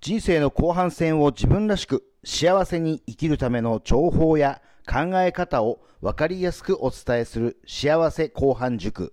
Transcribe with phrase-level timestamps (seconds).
[0.00, 9.12] 人生の後半戦を自分らしく幸せに生きるための情報や考え方を分かりやすくお伝えする幸せ後半塾。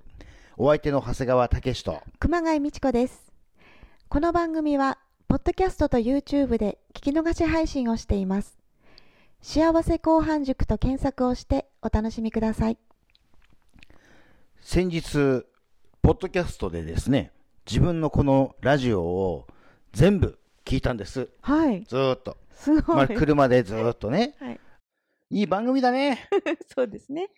[0.55, 3.34] お相手の長谷川武と熊谷美智子です。
[4.08, 4.97] この番組は、
[5.28, 8.57] ポッドキャストと YouTube で聞き逃し配信をしています。
[9.41, 12.77] 幸せ後半塾と検索をしてお楽しみください。
[14.61, 15.43] 先日、
[16.01, 17.33] ポッドキャストでですね、
[17.69, 19.47] 自分のこのラジオを
[19.91, 21.29] 全部聞いたんです。
[21.41, 21.86] はい。
[21.88, 22.36] ずーっと。
[22.51, 22.96] すごい。
[22.97, 24.36] まあ、車でずーっとね。
[24.37, 24.60] はい。
[25.29, 26.28] いい番組だね。
[26.75, 27.29] そうですね。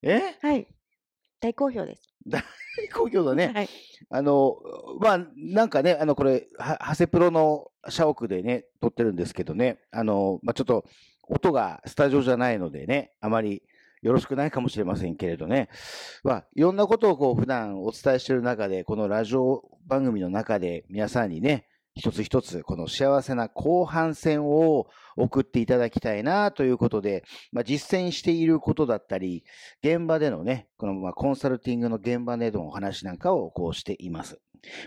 [0.00, 0.36] え？
[0.40, 0.68] はい。
[1.40, 2.14] 大好評です。
[2.24, 2.40] 大
[2.94, 3.50] 好評だね。
[3.52, 3.68] はい。
[4.10, 4.58] あの、
[5.00, 10.84] まあ、なんかね、あの、これ、は、ハセプロの社屋でね、撮ってるんですけどね、あの、まあ、ちょっと、
[11.26, 13.64] 音がスタジオじゃないのでね、あまり
[14.02, 15.68] よろしくないかもしれませんけれどね、
[16.22, 21.67] まあ、いろんなことをこう、普段お伝えしている中で、このラジオ番組の中で、皆さんにね、
[21.98, 29.42] 一つ一つ、この幸せな後半戦を送っていただきたいなということで、まあ、実践していることだったり、
[29.82, 34.38] 現場でのね、このまあコンサルティングの現場でのお話なんかをこうしています。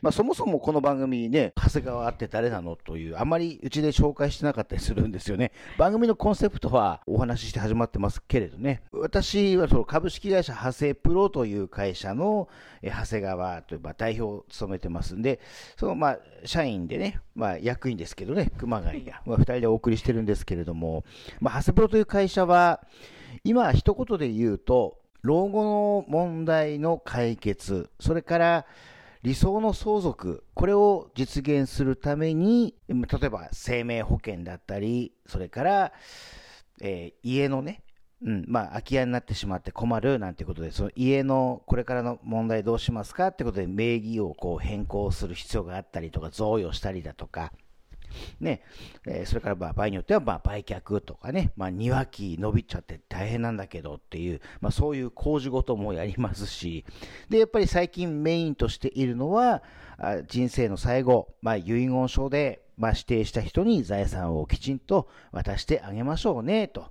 [0.02, 5.52] まあ、そもそもこの番組ね、長谷川って誰なのという、あまりうちで紹介してなかったりするんですよね。
[5.78, 8.84] 番組のコンセプトはお話しして始まってますけれどね。
[8.92, 12.50] 私はその株式会社長谷プロという会社の
[12.82, 15.40] 長谷川というまあ代表を務めてますんで、
[15.78, 21.04] そのまあ社員でね、まあ役員ですけどね、熊谷が、まあ、二人でお送りしてるんですけれども、
[21.40, 22.82] まあ長谷プロという会社は、
[23.44, 28.66] 今一言で言うと、老後の問題の解決、それから
[29.24, 32.96] 理想の相続、これを実現するために、例
[33.28, 35.94] えば生命保険だったり、それから、
[36.82, 37.84] えー家のね、
[38.24, 47.52] うん、まあ、空き家になってしまって困るなんてことで、その家のこれからの問題どうしますかってことで名義をこう変更する必要があったりとか、贈与したりだとか、
[48.40, 48.62] ね、
[49.08, 56.86] えーそれからまあ場合によってはまあ売却とかね、まあ、庭木伸びちゃって大変なんだけどっていう、まあ、そういう工事事もやりますし、
[57.30, 59.64] で、やっぱり最近メインとしているのは、
[59.98, 66.86] あ人生の最後、まあ、遺言書で、まあ、指定した人に財産をきちんと渡してあげましょうね、と。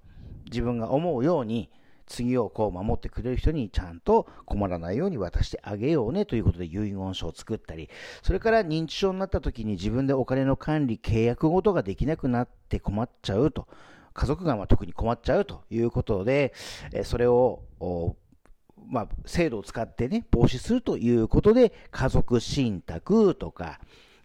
[0.47, 1.71] 自分が思うように、
[2.11, 7.89] 次をこう守ってくれる人にちゃんと困らないように渡してあげようねということで遺言書を作ったり、
[8.23, 13.69] それから認知症になった時に自分でお金の管理、契約ごとができなくなって困っちゃうと。
[14.13, 16.53] 家族がま特に困っちゃうということで、
[17.05, 17.63] それを、
[18.89, 23.79] まあ、制度を使ってね、防止するということで、家族信託とか、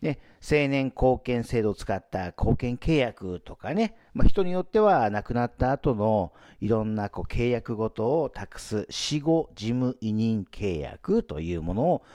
[0.06, 12.06] ね、青年貢献制度を使った貢献契約とかね、まあ、人によっては亡くなった後のいろんなこう契約ごとを託す死後事務委任契約というものを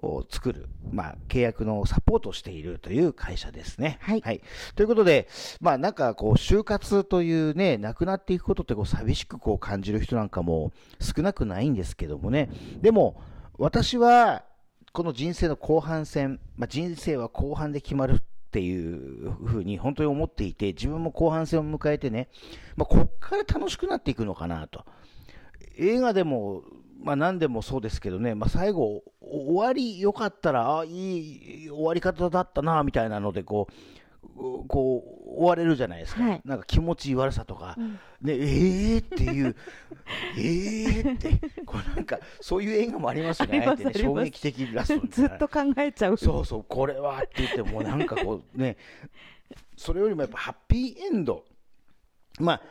[0.00, 3.98] を作る、まあ、契約のサポートをしているという会社ですね。
[4.00, 4.40] はい
[4.76, 5.26] ということで、
[5.60, 12.48] まあなんかこう、就活というね、亡くなっていくことってこう寂しくこう感じる人なんかも少なくないんですけどもね。
[12.80, 13.20] でも、
[13.58, 14.44] 私は、
[14.92, 18.94] この人生の後半戦、まあ、人生は後半で決まるってい
[19.26, 22.28] うふうに本当に思っていて、自分も後半戦を迎えてね、
[22.76, 24.84] まあ、こっから楽しくなっていくのかなと。
[25.76, 26.62] 映画でも、
[27.00, 33.72] まあ何でもそうですけどね、まあ最後、終わり良かったら、あいい終わり方だったな、みたいなので、こう、
[34.68, 36.22] こう、終われるじゃないですか。
[36.22, 36.42] はい。
[36.44, 37.92] なんか気持ち悪さとか、うん。
[37.92, 39.56] ね、えーっていう、
[40.36, 46.16] えーって、こうなんか、そういう映画もありますよね、あね、衝撃的ラストずっと考えちゃう。
[46.16, 48.76] そうそう、これはって言っても、なんかこうね、
[49.76, 51.44] それよりもやっぱハッピーエンド。
[52.40, 52.62] まあ、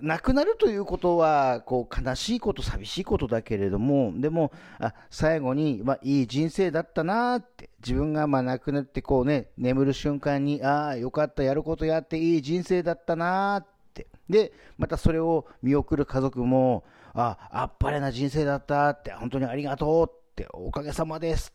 [0.00, 14.06] 亡くなるということは、こう、悲しいこと、寂しいことだけれども、でも、あ最後に、まあ、いい人生だったなって、自分がまあ亡くなってこうね、眠る瞬間に、ああ、よかった、やることやっていい人生だったなって。
[14.30, 21.52] で、またそれを見送る家族も、ああ、っぱれな人生だったって、本当にありがとうって、おかげさまです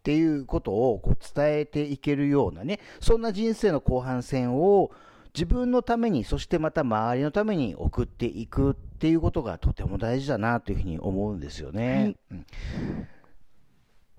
[0.00, 4.90] っていうことをこう伝えていけるようなね、そんな人生の後半戦を
[5.34, 11.94] 自分のために、そしてまた周りのために送っていくっていうことがとても大事だなというふうに思うんですよね。
[11.94, 12.46] はいうん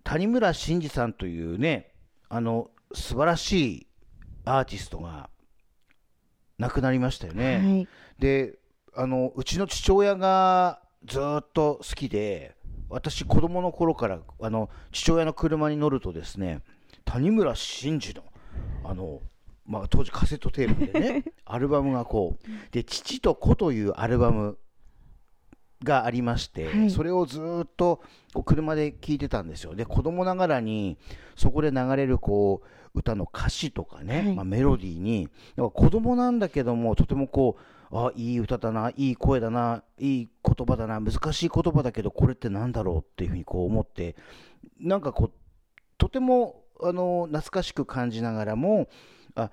[0.04, 1.94] 谷村新司さんというね、
[2.28, 3.88] あの、素晴らしい
[4.46, 5.30] アーティストが
[6.58, 7.58] 亡くなりましたよね。
[7.58, 7.88] はい。
[8.20, 8.58] で
[8.94, 12.56] あのうちの父親がずーっと好きで
[12.90, 16.62] 私子供の頃からあの父親の車に乗るとですね
[17.06, 18.24] 谷村新司の
[18.84, 19.22] あの、
[19.66, 24.58] まあ、当時カセットテープでね アルバムがこうで「父と子」というアルバム
[25.84, 26.92] がありまして、はい。
[26.92, 28.02] それをずーっと
[28.46, 29.76] 車で聴いてたんですよ。
[29.76, 30.98] で子供ながらに
[31.36, 32.62] そこで流れるこ
[32.94, 34.36] 歌の歌詞とかね、はい。
[34.36, 37.58] まあ、メロディーに、なんか子供なんだけども、とてもこ
[37.92, 44.16] う、あ、いい歌だな、いい声だな、いい言葉だな、難しい言葉だけど、これってなんだろうっていうふうにこう思って、
[44.80, 45.32] なんかこう、
[45.98, 48.88] とても、あの、懐かしく感じながらも、
[49.36, 49.52] あ、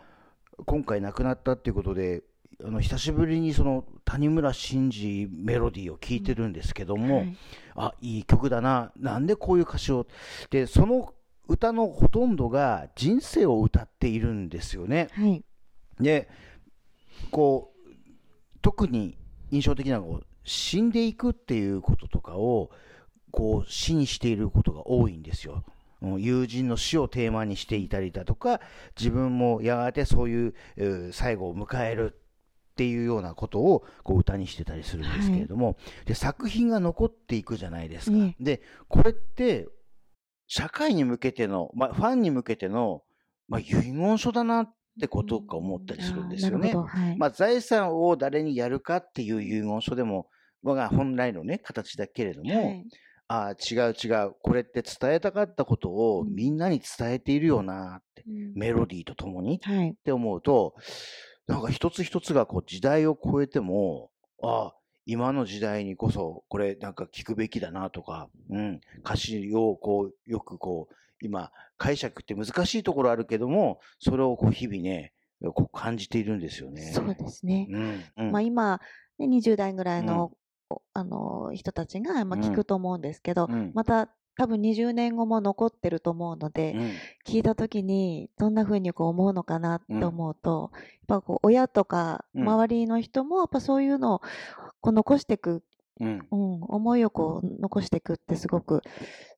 [0.66, 2.22] 今回亡くなったっていうことで、
[2.64, 7.36] あの久しぶりにその谷村新司メロディーを聴いてるんですけども、はい
[7.76, 10.06] あいい曲だな、なんでこういう歌詞を、
[10.50, 11.14] でその
[11.48, 15.08] 歌のほとんどが人生を歌っているんですよね。
[15.12, 15.44] はい。
[15.98, 16.28] で、
[17.30, 17.88] こう、
[18.60, 19.16] 特に
[19.50, 22.70] 印象的なのは、死んでいくっていうこととかを、
[23.30, 25.64] こう、死にしていることが多いんですよ。
[26.02, 28.60] うん友人の死をテーマにしていたりだとか、
[28.96, 38.16] 自分もやがてそういう、えー最後を迎えるっていうようなことをこう歌にしてたりするんですけれども、で作品が残っていくじゃないですか。
[38.16, 39.68] えで、これって、
[40.46, 43.02] 社会に向けての、まあ、ファンに向けての、
[43.48, 46.72] まあ、遺言書だなってことか思ったりするんですよね。
[46.72, 47.16] はい。
[47.16, 50.28] まあ、財産を誰にやるかっていう遺言書でも、
[50.62, 52.86] まあ、本来のね、形だけれども、はい
[53.28, 59.94] ああ、違う違う、これって伝えたかったことをうんみんなに伝えているよなって、うんメロディーとともにっはい。
[60.04, 60.74] て思うと、
[61.46, 64.10] なんか一つ一つがこう時代を超えても、
[64.42, 64.74] ああ、
[65.06, 75.12] 今の時代にこそ、これなんか聞くべきだなとか、うん、歌詞をこう、よくこう、今、解釈って難しいところあるけども、それをこう日々ね、
[75.54, 76.82] こう感じているんですよね。
[76.92, 77.66] そうですね。
[77.70, 78.32] うん、うん。
[78.32, 78.80] まあ今、
[79.18, 80.32] ね、20代ぐらいの、
[80.92, 82.44] あの人たちが、まあ、うん。
[82.44, 83.72] 聞くと思うんですけど、うん。
[83.74, 86.90] また多分20年後も残ってると思うので、うん。
[87.26, 92.42] 聞いた時にどんな風にこう思うのかなって思うと、やっぱこう親とかうん。
[92.42, 94.20] 周りの人もやっぱそういうのを
[94.80, 95.62] こう残していく、
[96.00, 96.18] うん。
[96.30, 98.82] うん、思いをこう残していくってすごく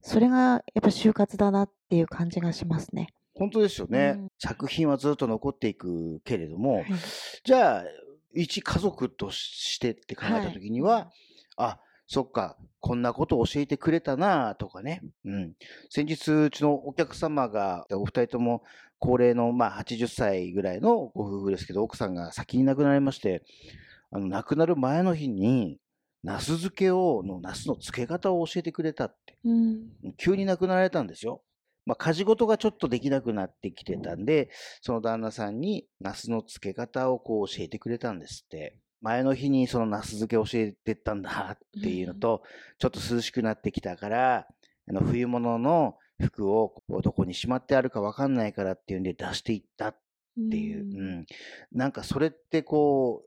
[0.03, 3.09] それがやっぱ就活だなっていう感じがしますね。
[3.35, 4.29] 本当ですよね、うん。
[4.39, 6.87] 作品はずっと残っていくけれども、はい。
[7.43, 7.85] じゃあ、
[8.35, 11.11] 一家族としてって考えたときには、
[11.57, 15.03] あ、そっか、こんなことを教えてくれたなとかね。
[15.25, 15.53] うん。
[15.91, 18.63] 先日、うちのお客様が、お二人とも
[18.99, 23.45] 高齢の、まあ、80歳ぐらいのご夫婦ですけど、奥さんが先に亡くなりまして、
[24.11, 25.79] あの、亡くなる前の日に、
[26.25, 29.39] ナス漬けを、の、ナスの漬け方を教えてくれたって。
[29.45, 31.43] うん急に亡くなられたんですよ。
[31.91, 34.49] まあ、家事事がちょっとできなくなってきてたんで、
[34.81, 38.79] その旦那さんにナスの漬け方をこう教えてくれたんですって。
[39.01, 42.43] 前の日にそのナス漬け教えてったんだっていうのと、
[42.79, 44.47] ちょっと涼しくなってきたから、
[44.89, 49.97] あの冬物の服をどこにしまってあるかわかんないからっていうんで出していったっ
[50.51, 51.27] ていう、うん、
[51.73, 53.25] なんかそれってこ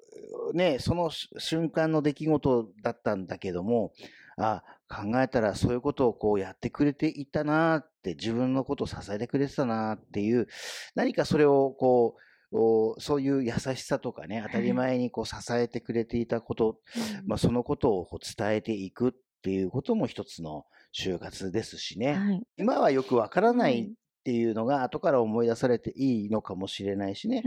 [0.54, 3.92] う、ね、そのし瞬間の出来事だったんだけども、
[4.38, 4.64] あ
[4.94, 10.48] 考えたらそういうことをこうやってくれていたなって、自分のことを支えてくれてたなっていう、
[10.96, 12.24] 何かそれをこう、
[12.56, 16.78] おそういう優しさとかね、当たり前にこう支えてくれていたこと、
[17.22, 19.12] うんまあ、そのことをこう伝えていくっ
[19.42, 22.14] ていうことも一つの就活ですしね。
[22.14, 23.92] はい今はよくわからなはいいっ
[24.24, 27.44] ていうのが後から思い出されていいのかもしれないしね。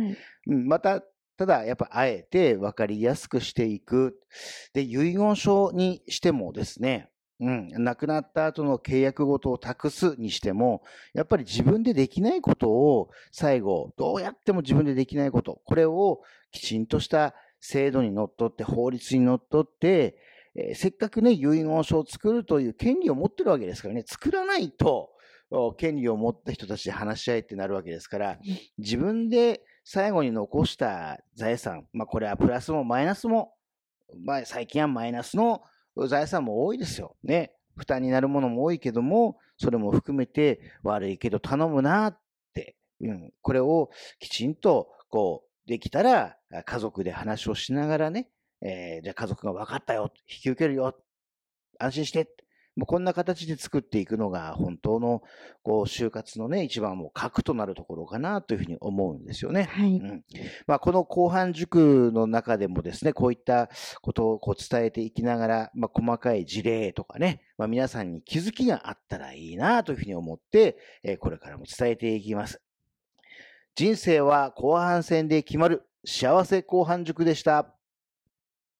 [0.46, 1.02] また、
[1.38, 4.18] ただやっぱあえて分かりやすくしていく。
[4.74, 20.16] で、遺言書にしてもですね、うん、亡くなった後の契約事を託すにしても、やっぱり自分でできないことを最後、どうやっても自分でできないこと、これをきちんとした制度にのっとって、法律にのっとって、
[20.54, 25.10] えーせっかくね、遺言書を作るという権利を持ってるわけですからね、作らないと、
[25.76, 28.38] 権利を持った人たちで話し合いってなるわけですから、
[28.78, 33.52] 自分で最後に残した財産、まあこれはプラスもマイナスも、
[34.24, 35.62] まあ最近はマイナスの
[36.06, 37.16] 財産も多いですよ。
[37.24, 37.52] ね。
[37.76, 42.18] 負担になるものも多いけども、それも含めて悪いけど頼むなっ
[42.54, 48.28] て、うん、これをきちんとこうできたら家族で話をしながらね、
[48.62, 50.96] えーじゃあ家族が分かったよ、引き受けるよ、
[51.78, 52.30] 安心して、
[52.84, 55.22] こんな形で作っていくのが本当の
[55.62, 59.62] こう就活のね、一番もう核となるところかなというふうに思うんですよね。
[59.62, 60.24] はいうん
[60.66, 63.70] まあ、この後半塾の中でもですね、こういった
[64.02, 72.60] ことをこう伝えていきながら、まあ、細かい事例とかね、まあ、皆さんに気づきがあったらいいなというふうに思って、えーこれからも伝えていきます。
[73.74, 77.75] 人生は後半戦で決まる幸せ後半塾でした。